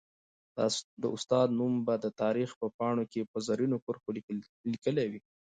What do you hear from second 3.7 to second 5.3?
کرښو ليکلی وي.